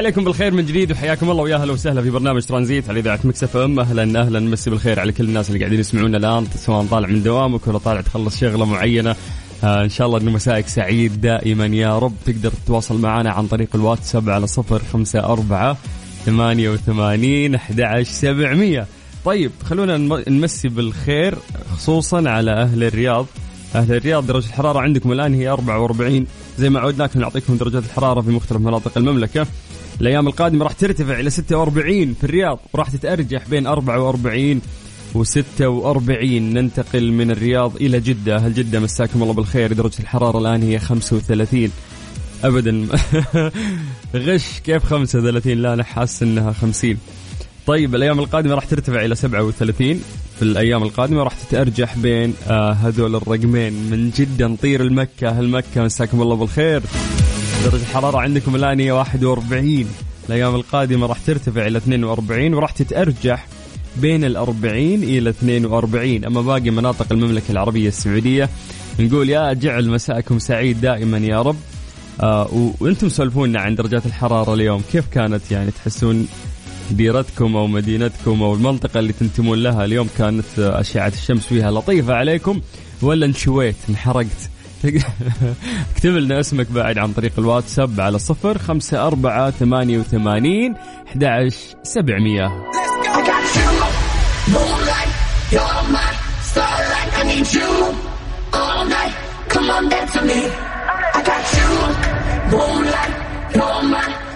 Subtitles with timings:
[0.00, 3.56] عليكم بالخير من جديد وحياكم الله ويا أهلا وسهلا في برنامج ترانزيت على إذاعة مكسف
[3.56, 3.80] إم.
[3.80, 7.66] أهلا أهلا مسي بالخير على كل الناس اللي قاعدين يسمعونا الآن سواء طالع من دوامك
[7.66, 9.16] ولا طالع تخلص شغلة معينة.
[9.64, 12.12] آه إن شاء الله انه مسائك سعيد دائما يا رب.
[12.26, 15.76] تقدر تتواصل معنا عن طريق الواتساب على صفر خمسة أربعة
[16.26, 18.86] ثمانية وثمانين أحد سبعمية.
[19.24, 19.96] طيب خلونا
[20.28, 21.34] نمسي بالخير
[21.76, 23.26] خصوصا على أهل الرياض.
[23.74, 26.26] أهل الرياض درجة الحرارة عندكم الآن هي 44
[26.58, 29.46] زي ما عودناكم نعطيكم درجات الحرارة في مختلف مناطق المملكة.
[30.00, 34.60] الأيام القادمة راح ترتفع إلى 46 في الرياض وراح تتأرجح بين 44
[35.14, 38.36] و46 ننتقل من الرياض إلى جدة.
[38.36, 39.72] أهل جدة مساكم الله بالخير.
[39.72, 41.70] درجة الحرارة الآن هي 35
[42.44, 42.88] ابدا.
[44.14, 46.96] غش كيف 35 لا أنا حاسس إنها 50
[47.66, 50.00] طيب الأيام القادمة راح ترتفع إلى 37
[50.36, 53.72] في الأيام القادمة راح تتأرجح بين آه هذول الرقمين.
[53.72, 55.28] من جدا نطير المكة.
[55.28, 56.82] أهل مكة مساكم الله بالخير.
[57.64, 59.86] درجة الحراره عندكم الآن هي 41
[60.28, 63.46] الأيام القادمة راح ترتفع إلى 42 وراح تتأرجح
[63.96, 68.48] بين ال 40 إلى 42 أما باقي مناطق المملكة العربية السعودية
[69.00, 71.56] نقول يا جعل مساءكم سعيد دائما يا رب.
[72.20, 74.82] آه وأنتم سولفونا عن درجات الحرارة اليوم.
[74.92, 76.28] كيف كانت يعني تحسون
[76.90, 82.60] ديرتكم أو مدينتكم أو المنطقة اللي تنتمون لها؟ اليوم كانت أشعة الشمس فيها لطيفة عليكم.
[83.02, 84.50] ولا انشويت انحرقت؟
[85.94, 90.74] اكتب لنا اسمك بعد عن طريق الواتساب على صفر خمسة أربعة ثمانية وثمانين
[91.06, 91.76] أحد عشر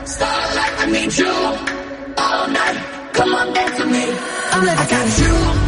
[0.06, 1.34] Starlight, I need you
[2.18, 2.78] all night.
[3.14, 4.04] Come on, dance with me.
[4.52, 5.63] I'm like, I got you.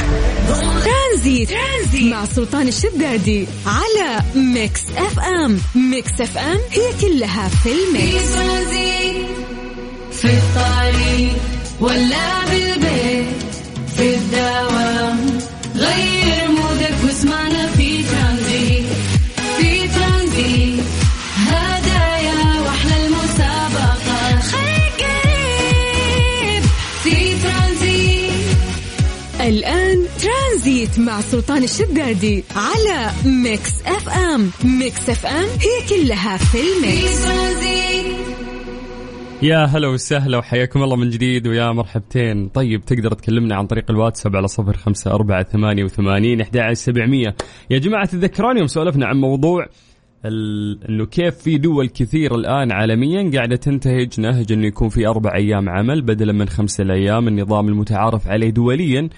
[1.27, 1.49] ترانزيت.
[1.51, 8.33] ترانزيت مع سلطان الشدادي على Mix FM Mix FM هي كلها في ال mix
[10.13, 11.37] في الطريق
[11.81, 13.27] ولا بالبيت
[13.97, 15.39] في الدوام
[15.75, 16.56] غير
[30.99, 37.27] مع سلطان الشدادي على Mix FM Mix FM هي كلها في ال mix.
[39.43, 42.49] يا هلا وسهلا وحياكم الله من جديد ويا مرحبتين.
[42.49, 47.35] طيب تقدر تكلمنا عن طريق الواتساب على صفر خمسة أربعة ثمانية وثمانين أحد سبعمية.
[47.71, 49.67] يا جماعة تذكرون يوم سولفنا عن موضوع
[50.25, 55.69] انه كيف في دول كثير الآن عالميا قاعدة تنتهج نهج إنه يكون في أربع أيام
[55.69, 59.09] عمل بدلا من خمسة الأيام النظام المتعارف عليه دوليا.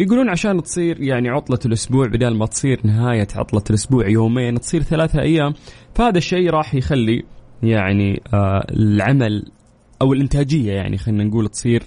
[0.00, 5.22] يقولون عشان تصير يعني عطلة الأسبوع بدل ما تصير نهاية عطلة الأسبوع يومين تصير ثلاثة
[5.22, 5.54] أيام
[5.94, 7.22] فهذا الشيء راح يخلي
[7.62, 9.46] يعني آه العمل
[10.02, 11.82] أو الإنتاجية يعني خلينا نقول تصير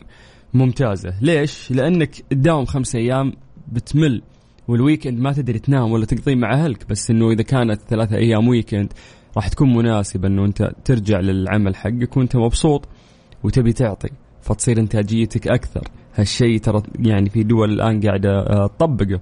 [0.54, 3.34] ممتازة ليش؟ لأنك تداوم خمسة أيام
[3.72, 4.22] بتمل
[4.68, 8.48] وال weekend ما تدري تنام ولا تقضيه مع أهلك بس إنه إذا كانت ثلاثة أيام
[8.48, 8.94] weekend
[9.36, 12.88] راح تكون مناسبة إنه أنت ترجع للعمل حقك وأنت مبسوط
[13.44, 14.10] وتبي تعطي
[14.44, 15.88] فتصير إنتاجيتك أكثر.
[16.16, 19.20] هالشيء ترى يعني في دول الآن قاعدة آه، تطبقه.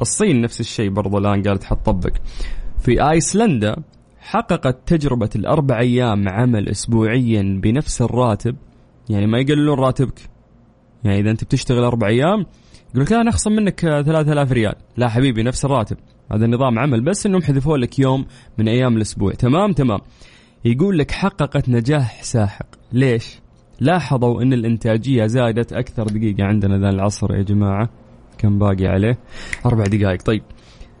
[0.00, 2.12] الصين نفس الشيء برضو الآن قاعدة حتطبق
[2.78, 3.76] في آيسلندا
[4.18, 8.56] حققت تجربة الأربع أيام عمل أسبوعيا بنفس الراتب.
[9.08, 10.20] يعني ما يقللون راتبك.
[11.04, 12.46] يعني إذا أنت بتشتغل أربع أيام
[12.90, 14.74] يقول لك لا نخصم منك 3000 ريال.
[14.96, 15.96] لا حبيبي نفس الراتب.
[16.32, 18.26] هذا نظام عمل بس إنهم حذفوا لك يوم
[18.58, 19.32] من أيام الأسبوع.
[19.32, 19.98] تمام تمام.
[20.64, 22.66] يقول لك حققت نجاح ساحق.
[22.92, 23.43] ليش؟
[23.80, 27.88] لاحظوا إن الإنتاجية زادت أكثر دقيقة عندنا ذا العصر يا جماعة.
[28.38, 29.18] كم باقي عليه؟
[29.66, 30.22] أربع دقائق.
[30.22, 30.42] طيب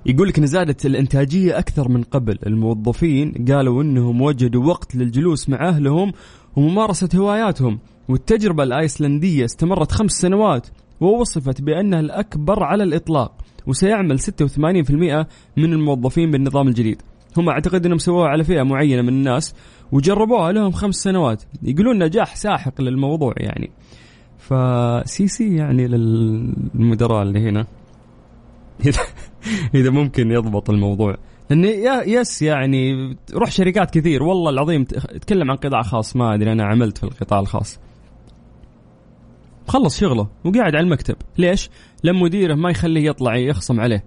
[0.06, 2.38] يقول لك إن زادت الإنتاجية أكثر من قبل.
[2.46, 6.12] الموظفين قالوا إنهم وجدوا وقت للجلوس مع أهلهم
[6.56, 7.78] وممارسة هواياتهم
[8.08, 10.66] والتجربة الآيسلندية استمرت خمس سنوات
[11.00, 13.32] ووصفت بأنها الأكبر على الإطلاق
[13.66, 17.02] وسيعمل 86% من الموظفين بالنظام الجديد.
[17.36, 19.54] هم أعتقد إنهم سووها على فئة معينة من الناس
[19.92, 21.42] وجربوها لهم خمس سنوات.
[21.62, 23.70] يقولون نجاح ساحق للموضوع يعني.
[24.38, 27.66] فسي سي يعني للمدراء اللي هنا.
[29.74, 31.16] إذا ممكن يضبط الموضوع.
[31.50, 31.64] لأن
[32.08, 32.94] يس يعني
[33.34, 34.22] روح شركات كثير.
[34.22, 37.80] والله العظيم تكلم عن قطاع خاص ما أدري أنا عملت في القطاع الخاص.
[39.68, 41.16] خلص شغله وقاعد على المكتب.
[41.38, 41.70] ليش؟
[42.04, 44.04] لما مديره ما يخليه يطلع يخصم عليه.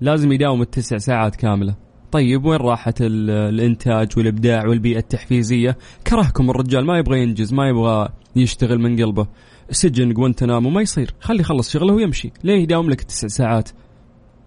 [0.00, 1.87] لازم يداوم التسع ساعات كاملة.
[2.12, 8.78] طيب وين راحت الإنتاج والإبداع والبيئة التحفيزية؟ كرهكم الرجال ما يبغى ينجز ما يبغى يشتغل
[8.78, 9.26] من قلبه.
[9.70, 12.32] سجن جوانتنامو ما يصير خلي يخلص شغله ويمشي.
[12.44, 13.68] ليه يداوم لك تسع ساعات؟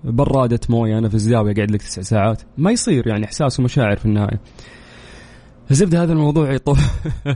[0.03, 2.41] برادة موية أنا في الزاوية قاعد لك تسع ساعات.
[2.57, 4.39] ما يصير يعني إحساس ومشاعر في النهاية.
[5.71, 6.77] الزبده هذا الموضوع يطول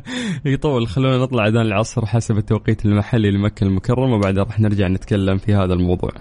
[0.45, 0.88] يطول.
[0.88, 5.74] خلونا نطلع أذان العصر حسب التوقيت المحلي لمكة المكرمة وبعدها راح نرجع نتكلم في هذا
[5.74, 6.12] الموضوع.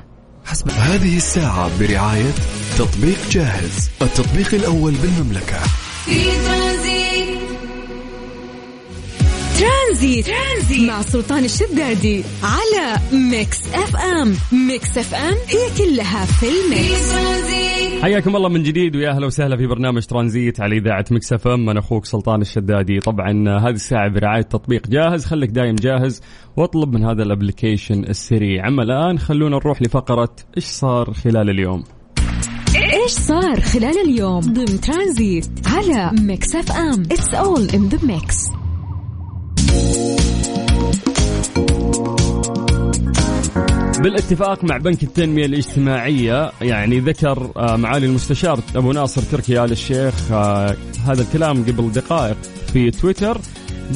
[0.44, 0.70] حسب.
[0.70, 2.32] هذه الساعة برعاية
[2.78, 5.60] تطبيق جاهز التطبيق الأول بالمملكة.
[6.04, 6.30] في
[9.58, 10.26] ترانزيت.
[10.26, 10.88] ترانزيت.
[10.88, 12.96] مع سلطان الشدادي على
[13.30, 14.34] Mix FM.
[14.68, 17.14] Mix FM هي كلها في ال mix.
[18.02, 21.70] حياكم الله من جديد ويا أهلا وسهلا في برنامج ترانزيت على إذاعة Mix FM.
[21.70, 22.98] أنا أخوك سلطان الشدادي.
[23.00, 25.24] طبعا هذه الساعة برعاية تطبيق جاهز.
[25.24, 26.20] خليك دايم جاهز
[26.56, 28.68] واطلب من هذا ال application السريع.
[28.68, 31.84] أما الآن خلونا نروح لفقرة إيش صار خلال اليوم؟
[32.76, 37.02] إيش صار خلال اليوم؟ ضمن ترانزيت على Mix FM.
[37.02, 38.36] it's all in the mix
[44.04, 50.32] بالاتفاق مع بنك التنمية الاجتماعية يعني ذكر آه، معالي المستشار أبو ناصر تركي آل الشيخ
[50.32, 52.36] آه، هذا الكلام قبل دقائق
[52.72, 53.38] في تويتر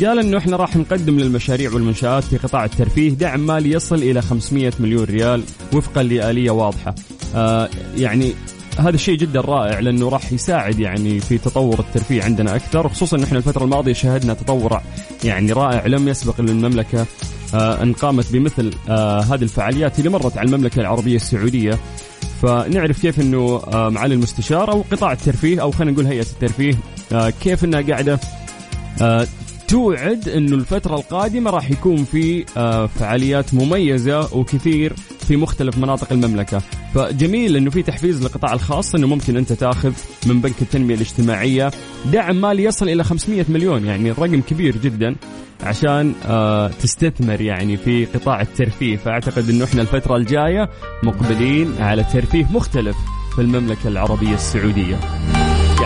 [0.05, 4.73] قال إنه إحنا راح نقدم للمشاريع والمنشآت في قطاع الترفيه دعم مالي يصل إلى 500
[4.81, 5.43] مليون ريال
[5.75, 6.95] وفقا لآلية واضحة.
[7.35, 8.33] آه يعني
[8.79, 13.23] هذا الشيء جدا رائع لأنه راح يساعد يعني في تطور الترفيه عندنا أكثر خصوصا ان
[13.23, 14.81] إحنا الفترة الماضية شهدنا تطور
[15.25, 17.07] يعني رائع لم يسبق للمملكة
[17.55, 21.79] إن قامت بمثل آه هذه الفعاليات اللي مرت على المملكة العربية السعودية.
[22.43, 26.75] فنعرف كيف إنه آه معالي المستشار أو قطاع الترفيه أو خلينا نقول هيئة الترفيه
[27.13, 28.21] آه كيف إنها قاعدة
[29.03, 29.27] آه
[29.69, 36.63] توعد إنه الفترة القادمة راح يكون في آه، فعاليات مميزة وكثير في مختلف مناطق المملكة.
[36.95, 39.93] فجميل إنه في تحفيز للقطاع الخاص إنه ممكن أنت تاخذ
[40.27, 41.71] من بنك التنمية الاجتماعية.
[42.13, 45.17] دعم مالي يصل إلى 500 مليون يعني رقم كبير جدا
[45.63, 48.97] عشان آه، تستثمر يعني في قطاع الترفيه.
[48.97, 50.71] فأعتقد إنه إحنا الفترة الجاية
[51.03, 52.97] مقبلين على ترفيه مختلف
[53.35, 54.99] في المملكة العربية السعودية.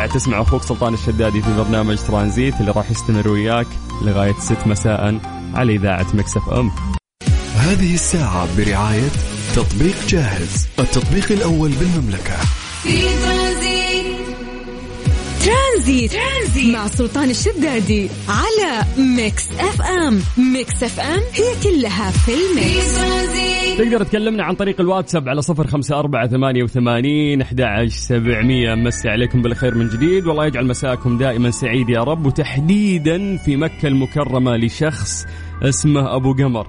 [0.02, 3.66] قاعد تسمع أخوك سلطان الشدادي في برنامج ترانزيت اللي راح يستمر وياك
[4.02, 5.20] لغاية 6 مساء
[5.54, 6.70] على إذاعة Mix FM.
[7.56, 9.08] هذه الساعة برعاية
[9.56, 12.36] تطبيق جاهز، التطبيق الأول بالمملكة.
[12.82, 13.71] في ترانزيت
[15.72, 16.74] ترانزيت, ترانزيت.
[16.74, 18.84] مع سلطان الشدادي على
[19.16, 20.20] Mix FM،
[20.52, 22.98] Mix FM هي كلها في ال mix.
[23.78, 28.74] تقدر تكلمنا عن طريق الواتساب على صفر خمسة أربعة ثمانية وثمانين أحد سبعمية.
[28.74, 30.26] مسي عليكم بالخير من جديد.
[30.26, 35.26] والله يجعل مساءكم دائما سعيد يا رب وتحديدا في مكة المكرمة لشخص
[35.62, 36.66] اسمه أبو قمر.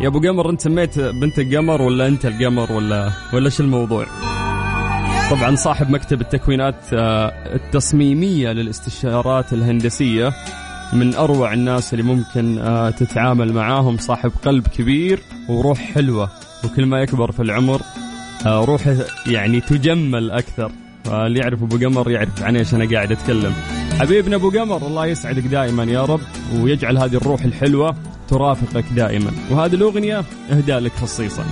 [0.00, 4.06] يا أبو قمر أنت سميت بنتك قمر ولا أنت القمر ولا ولا شو الموضوع؟
[5.30, 10.32] طبعا صاحب مكتب التكوينات آه، التصميمية للاستشارات الهندسية
[10.92, 13.96] من أروع الناس اللي ممكن آه، تتعامل معاهم.
[13.98, 16.30] صاحب قلب كبير وروح حلوة
[16.64, 17.80] وكل ما يكبر في العمر
[18.46, 18.94] آه، روحه
[19.26, 20.72] يعني تجمل أكثر.
[21.06, 23.52] اللي يعرف أبو قمر يعرف عن إيش أنا قاعد أتكلم.
[24.00, 26.20] حبيبنا أبو قمر الله يسعدك دائما يا رب
[26.54, 27.96] ويجعل هذه الروح الحلوة
[28.28, 29.30] ترافقك دائما.
[29.50, 31.44] وهذه الأغنية إهداء لك خصيصا.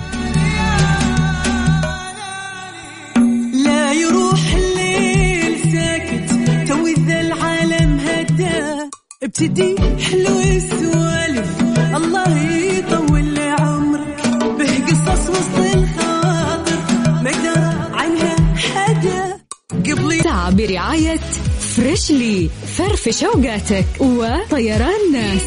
[9.39, 11.61] ابتدي حلو السوالف.
[11.95, 14.27] الله يطول عمرك.
[14.57, 16.77] به قصص وسط الخاطر.
[17.23, 17.31] ما
[17.93, 19.39] عنها حدا
[19.71, 21.19] قبلي ساعة برعاية
[21.75, 22.49] فريشلي.
[22.77, 25.41] فرفش أوقاتك وطيران ناس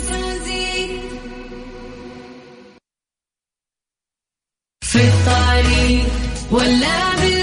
[4.83, 6.07] في الطريق
[6.51, 7.38] ولا بالبيت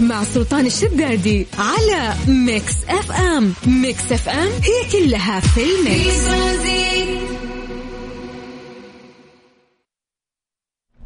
[0.00, 3.52] مع سلطان الشدادي على Mix FM.
[3.82, 6.30] Mix FM هي كلها في ال mix.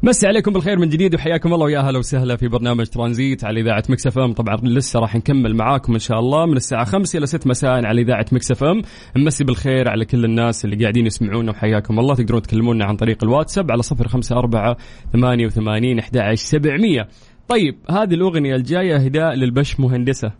[0.03, 3.83] مسي عليكم بالخير من جديد وحياكم الله ويا أهلا وسهلا في برنامج ترانزيت على إذاعة
[3.89, 4.33] Mix FM.
[4.33, 8.01] طبعا لسه راح نكمل معاكم إن شاء الله من الساعة 5 إلى 6 مساء على
[8.01, 8.81] إذاعة Mix FM.
[9.17, 12.15] نمسي بالخير على كل الناس اللي قاعدين يسمعونا وحياكم الله.
[12.15, 14.75] تقدرون تكلمونا عن طريق الواتساب على 054
[15.13, 17.07] 88 11 700
[17.47, 20.31] طيب هذه الأغنية الجاية إهداء للباش مهندسة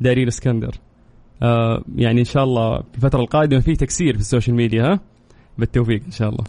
[0.00, 0.74] دارين اسكندر
[1.42, 5.00] آه يعني إن شاء الله في الفترة القادمة في تكسير في ال social media ها
[5.58, 6.44] بالتوفيق إن شاء الله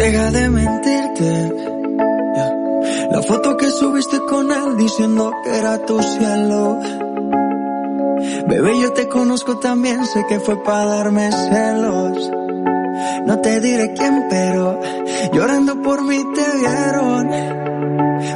[0.00, 1.32] Deja de mentirte.
[3.12, 6.78] La foto que subiste con él diciendo que era tu cielo.
[8.48, 12.39] Bebé, yo te conozco también, sé que fue para darme celos.
[13.26, 14.80] No te diré quién, pero
[15.32, 17.24] llorando por mí te vieron.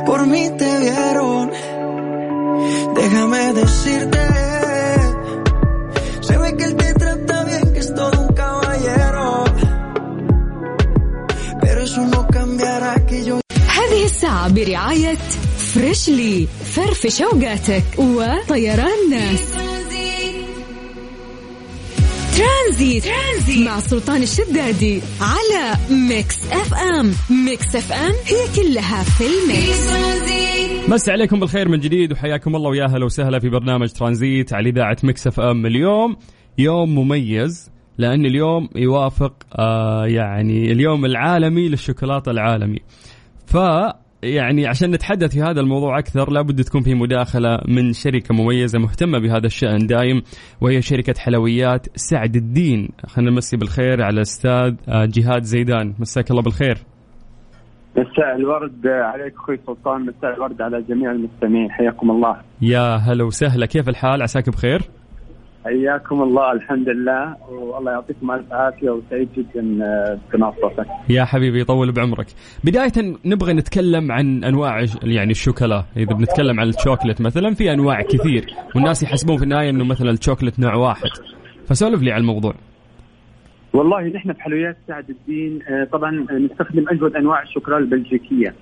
[0.07, 1.51] Por mí te vieron.
[2.95, 4.19] Déjame decirte.
[6.21, 9.45] Se ve que él te trata bien, que es todo un caballero.
[11.63, 13.41] Pero eso no cambiará que yo.
[13.69, 15.19] هذه الساعة برعاية
[15.75, 19.64] Freshly فرفش اوقاتك وطيران ناس
[22.39, 23.05] ترانزيت.
[23.05, 25.77] ترانزيت مع سلطان الشدادي على
[26.09, 27.13] Mix FM.
[27.47, 29.93] Mix FM هي كلها في ال mix.
[30.89, 34.97] مسي عليكم بالخير من جديد وحياكم الله ويا هلا وسهلا في برنامج ترانزيت على إذاعة
[35.03, 36.17] Mix FM اليوم.
[36.59, 42.81] يوم مميز لأن اليوم يوافق آه يعني اليوم العالمي للشوكولاتة العالمي.
[43.47, 43.57] ف
[44.25, 49.19] يعني عشان نتحدث في هذا الموضوع أكثر لابد تكون في مداخلة من شركة مميزة مهتمة
[49.19, 50.23] بهذا الشأن دايم
[50.61, 52.89] وهي شركة حلويات سعد الدين.
[53.07, 55.95] خلينا نمسي بالخير على الاستاذ آه، جهاد زيدان.
[55.99, 56.79] مساك الله بالخير.
[57.97, 61.71] مساء الورد عليك أخوي سلطان مساء الورد على جميع المستمعين.
[61.71, 62.37] حياكم الله.
[62.63, 63.67] يا هلا وسهلا.
[63.67, 64.81] كيف الحال؟ عساك بخير؟
[65.65, 67.37] حياكم الله الحمد لله.
[67.51, 72.27] والله يعطيكم الف عافية وسعيد جدا آه، بمناصرتك يا حبيبي يطول بعمرك.
[72.65, 72.93] بداية
[73.25, 75.85] نبغى نتكلم عن أنواع ج- يعني الشوكولا.
[75.97, 78.45] إذا بنتكلم عن الشوكلت مثلا في أنواع كثير.
[78.75, 81.09] والناس يحسبون في النهاية أنه مثلا الشوكلت نوع واحد.
[81.67, 82.55] فسولف لي عن الموضوع.
[83.73, 88.55] والله نحن في حلويات سعد الدين آه، طبعا نستخدم أجود أنواع الشوكولا البلجيكية.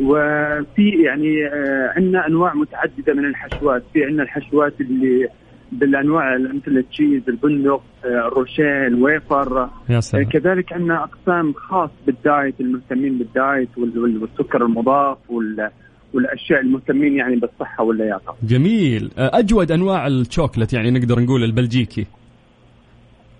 [0.00, 3.82] وفي يعني آه، عندنا أنواع متعددة من الحشوات.
[3.92, 5.28] في عندنا الحشوات اللي
[5.78, 11.52] بالأنواع مثل ال cheese البندق آه، ال Rocher wafer يا آه، سلام كذلك عندنا أقسام
[11.52, 15.70] خاص بال diet المهتمين بال diet وال- وال- والسكر المضاف وال-
[16.14, 18.36] والأشياء المهتمين يعني بالصحة واللياقة.
[18.42, 22.06] جميل أجود أنواع الشوكلت يعني نقدر نقول البلجيكي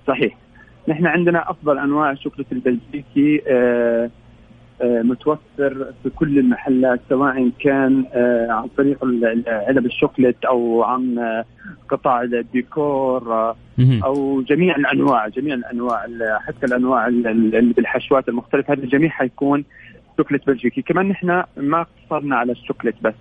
[0.09, 0.37] صحيح.
[0.89, 4.11] نحن عندنا أفضل أنواع الشوكولاته البلجيكي آه، آه،
[4.83, 8.99] متوفر في كل المحلات سواء كان آه، عن طريق
[9.47, 11.45] علب الشوكولات أو عن آه،
[11.89, 13.57] قطع الديكور آه،.
[14.05, 17.09] أو جميع الأنواع جميع الأنواع ال- حتى الأنواع
[17.77, 19.65] بالحشوات المختلفة هذا الجميع حيكون
[20.17, 20.83] شوكليت بلجيكي.
[20.83, 23.15] كمان نحن ما قصرنا على الشوكليت بس.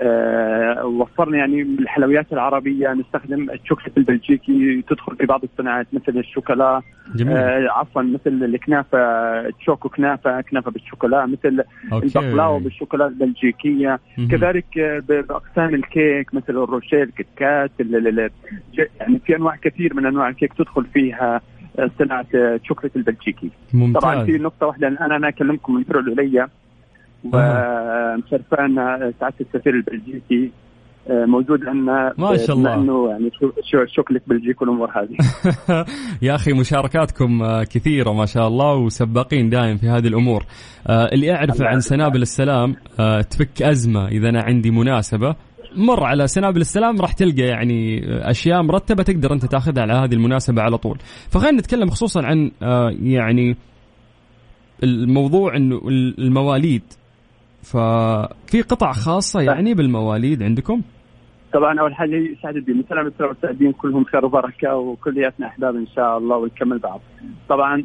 [0.00, 6.80] آه وفرنا يعني بالحلويات العربية نستخدم الشوكليت البلجيكي تدخل في بعض الصناعات مثل الشوكولا
[7.36, 9.00] آه عفوا مثل الكنافة
[9.50, 14.00] choco كنافة كنافة بالشوكولا مثل البقلاوة بالشوكولا البلجيكية.
[14.18, 14.28] مهم.
[14.28, 18.30] كذلك آه، بأقسام الكيك مثل ال Rocher Kit Kat ال- ال- ال-
[18.74, 21.36] ج- يعني في أنواع كثير من أنواع الكيك تدخل فيها.
[21.36, 21.40] آه،
[21.98, 22.26] صناعة
[22.68, 23.50] شوكليت البلجيكي.
[23.72, 26.48] طبعا ممتاز في نقطة واحدة أنا أنا أكلمكم من فرع العليا
[27.24, 30.50] ومشرفانا سعادة السفير البلجيكي
[31.10, 32.74] آه، موجود عندنا ما شاء الله.
[32.74, 35.16] انه يعني cho- cho- chocolate بلجيكي والأمور هذه.
[36.26, 40.42] يا أخي مشاركاتكم آه، كثيرة ما شاء الله وسباقين دائم في هذه الأمور.
[40.86, 41.80] آه، اللي أعرفه عن.
[41.80, 42.74] سنابل السلام
[43.30, 45.36] تفك أزمة إذا أنا عندي مناسبة.
[45.76, 50.62] مر على سنابل السلام راح تلقى يعني أشياء مرتبة تقدر أنت تاخذها على هذه المناسبة
[50.62, 50.98] على طول.
[51.30, 53.56] فخلينا نتكلم خصوصا عن آه، يعني
[54.82, 55.80] الموضوع إنه
[56.18, 56.82] المواليد.
[57.62, 60.82] ففي قطع خاصة يعني بالمواليد عندكم؟
[61.52, 66.36] طبعا أول حاجة يسعد الدين مثل المستعدين كلهم خير وبركة وكلياتنا أحباب إن شاء الله
[66.36, 67.00] ونكمل بعض.
[67.48, 67.84] طبعا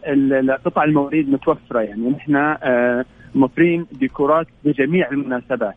[0.65, 2.09] قطع المواليد متوفرة يعني.
[2.09, 3.05] نحن آه،
[3.35, 5.75] موفرين ديكورات لجميع المناسبات.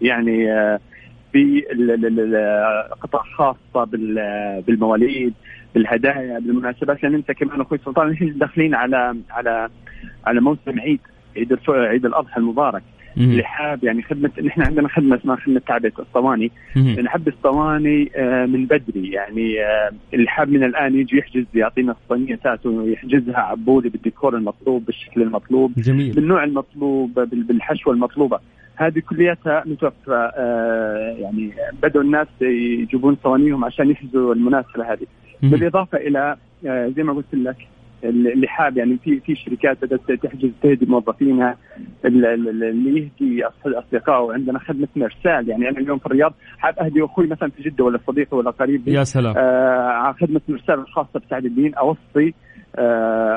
[0.00, 0.80] يعني آه،
[1.36, 5.34] في ال- ال- ال- ال- قطع خاصة بال- بالمواليد
[5.74, 7.02] بالهدايا بالمناسبات.
[7.02, 9.68] لأن أنت كمان أخوي سلطان نحن داخلين على على
[10.26, 11.00] على موسم عيد
[11.36, 12.82] عيد عيد الأضحى المبارك.
[13.30, 16.50] اللي حاب يعني خدمه نحن عندنا خدمة اسمها خدمة تعبئة الصواني.
[17.02, 19.10] نحب الصواني آه، من بدري.
[19.12, 24.84] يعني آه، اللي حاب من الآن يجي يحجز يعطينا الصينية تاعته ويحجزها عبولي بالديكور المطلوب
[24.86, 26.12] بالشكل المطلوب جميل.
[26.14, 28.38] بالنوع المطلوب بال- بالحشوة المطلوبة.
[28.76, 31.50] هذه كلياتها متوفره آه، يعني
[31.82, 35.06] بدأوا الناس يجيبون صوانيهم عشان يحجزوا المناسبة هذه
[35.42, 35.50] مهم.
[35.52, 37.56] بالإضافة إلى آه، زي ما قلت لك
[38.04, 41.56] اللي حاب يعني في في شركات بدأت تحجز تهدي موظفينها
[42.04, 47.04] ال- ال- اللي يهدي اصدقائه عندنا خدمة مرسال يعني أنا اليوم في الرياض حاب أهدي
[47.04, 51.44] أخوي مثلا في جدة ولا صديقي ولا قريبي يا سلام آه خدمة مرسال الخاصة بسعد
[51.44, 52.34] الدين أوصي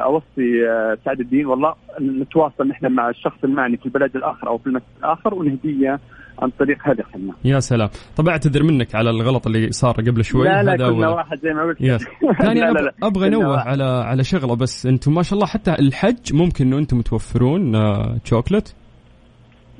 [0.03, 4.67] أوصي آه سعد الدين والله نتواصل نحن مع الشخص المعني في البلد الآخر أو في
[4.67, 6.00] المسجد الآخر ونهديه
[6.41, 7.34] عن طريق هذه الخدمة.
[7.46, 11.10] يا سلام طب أعتذر منك على الغلط اللي صار قبل شوي لا لا كنا أولاً.
[11.10, 12.05] واحد زي ما قلت يس
[12.41, 12.93] ثاني لا، لا، لا.
[13.03, 13.60] أبغى انوه.
[13.60, 18.17] على على شغلة بس أنتم ما شاء الله حتى الحج ممكن إنه أنتم توفرون آه،
[18.24, 18.75] شوكلت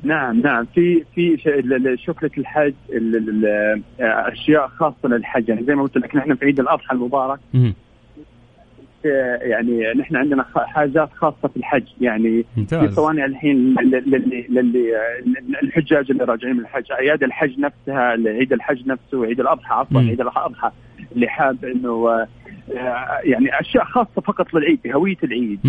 [0.04, 3.84] نعم نعم في في ش- ال- ال- شوكلة الحج ال- ال- ال-
[4.32, 7.40] أشياء خاصة للحج يعني زي ما قلت لك نحن في عيد الأضحى المبارك.
[7.56, 7.74] آه،
[9.42, 14.94] يعني نحن عندنا حاجات خاصة في الحج يعني في ممتاز صواني الحين للي للي
[15.64, 20.02] الحجاج اللي راجعين من الحج اعياد الحج نفسها عيد الحج نفسه عيد الأضحى عفوا.
[20.02, 20.72] عيد الأضحى
[21.16, 25.60] اللي حاب إنه آه، يعني أشياء خاصة فقط للعيد بهويه العيد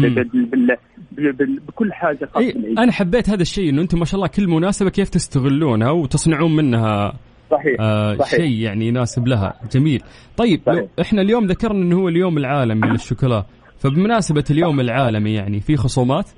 [1.69, 4.49] بكل حاجة خاصة إيه بالعيد أنا حبيت هذا الشيء إنه أنتم ما شاء الله كل
[4.49, 7.13] مناسبة كيف تستغلونها وتصنعون منها
[7.50, 8.40] صحيح آه صحيح.
[8.40, 9.54] شيء يعني يناسب لها.
[9.73, 10.02] جميل.
[10.37, 10.85] طيب صحيح.
[11.00, 13.45] إحنا اليوم ذكرنا إنه هو اليوم العالمي للشوكولا.
[13.78, 16.30] فبمناسبة اليوم العالمي يعني في خصومات؟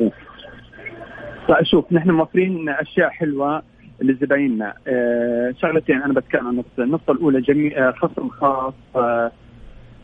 [1.48, 3.62] طيب شوف نحن موفرين أشياء حلوة
[4.02, 4.74] لزبايننا.
[4.88, 9.30] آه شغلتين أنا بتكلم عن النقطه النقطة الأولى جميع آه خصم خاص آه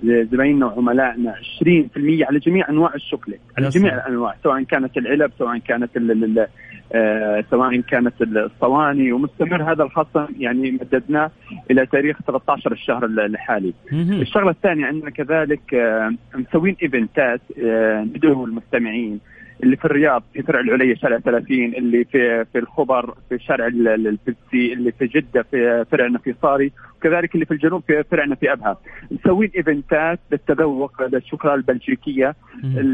[0.03, 1.35] لزبايننا وعملائنا.
[1.61, 3.41] 20% على جميع أنواع الشوكليت.
[3.59, 3.95] على جميع.
[3.95, 4.35] الأنواع.
[4.45, 6.47] سواء كانت العلب سواء كانت ال ال
[6.93, 9.13] آه سواء كانت الصواني.
[9.13, 11.31] ومستمر هذا الخصم يعني مددناه
[11.71, 13.75] إلى تاريخ 13 الشهر الحالي.
[13.93, 19.21] الشغلة الثانية عندنا كذلك آه، مسوين event ات آه، ندعو المستمعين.
[19.63, 23.89] اللي في الرياض في فرع العليا شارع 30 اللي في في الخبر في شارع ال-
[23.89, 28.35] ال- البلسي اللي في جدة في فرعنا في صاري وكذلك اللي في الجنوب في فرعنا
[28.35, 28.77] في أبها.
[29.11, 32.35] مسوين event ات للتذوق للشوكولا البلجيكية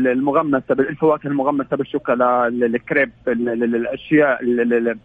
[0.06, 4.99] المغمسة بالفواكه المغمسة بالشوكولا ال- الكريب ال- ال- الأشياء ال- ال- ال-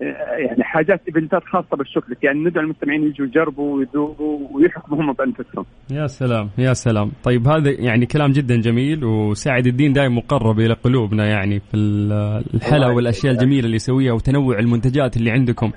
[0.00, 2.24] يعني حاجات event ات خاصة بالشوكليت.
[2.24, 5.64] يعني ندعو المستمعين يجوا يجربوا ويذوقوا ويحكموا هم بأنفسهم.
[5.90, 7.12] يا سلام يا سلام.
[7.24, 12.44] طيب هذا يعني كلام جدا جميل وسعد الدين دائما مقرب إلى قلوبنا يعني في ال-
[12.54, 13.32] الحلا والأشياء.
[13.32, 15.70] الجميلة اللي يسويها وتنوع المنتجات اللي عندكم.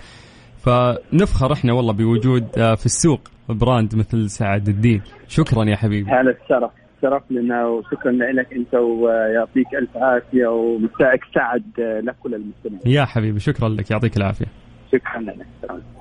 [0.58, 5.02] فنفخر إحنا والله بوجود آه، في السوق brand مثل سعد الدين.
[5.28, 6.12] شكرا يا حبيبي.
[6.12, 6.72] هذا الشرف.
[7.02, 11.64] شرف لنا وشكرا لك أنت ويعطيك ألف عافية ومساءك سعد
[12.04, 14.46] لكل المستمعين يا حبيبي شكرا لك يعطيك العافية.
[14.92, 15.46] شكرا لك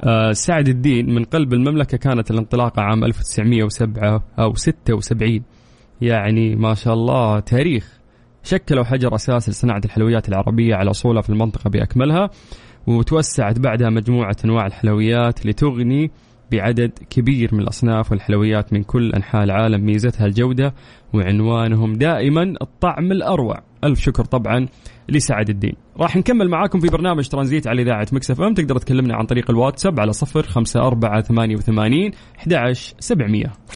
[0.05, 5.43] آه، سعد الدين من قلب المملكة كانت الانطلاقة عام 1907 أو 76
[6.01, 7.99] يعني ما شاء الله تاريخ.
[8.43, 12.31] شكلوا حجر أساس لصناعة الحلويات العربية على أصولها في المنطقة بأكملها
[12.87, 16.11] وتوسعت بعدها مجموعة أنواع الحلويات لتغني
[16.53, 20.75] بعدد كبير من الأصناف والحلويات من كل أنحاء العالم ميزتها الجودة
[21.15, 23.63] وعنوانهم دائما الطعم الأروع.
[23.85, 24.67] ألف شكر طبعا
[25.09, 25.75] لسعد الدين.
[26.01, 28.55] راح نكمل معاكم في برنامج ترانزيت على إذاعة مكسف أم.
[28.55, 33.53] تقدر تكلمنا عن طريق الواتساب على صفر خمسة أربعة ثمانية وثمانين أحد سبعمية.